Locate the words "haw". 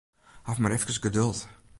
0.47-0.57